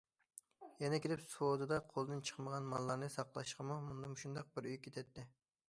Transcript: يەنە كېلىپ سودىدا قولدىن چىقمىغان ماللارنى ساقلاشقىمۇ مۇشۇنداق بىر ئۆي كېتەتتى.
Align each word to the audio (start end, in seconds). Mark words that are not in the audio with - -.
يەنە 0.83 0.99
كېلىپ 1.03 1.21
سودىدا 1.33 1.77
قولدىن 1.91 2.23
چىقمىغان 2.31 2.67
ماللارنى 2.73 3.11
ساقلاشقىمۇ 3.17 3.79
مۇشۇنداق 3.93 4.53
بىر 4.57 4.71
ئۆي 4.73 4.83
كېتەتتى. 4.89 5.31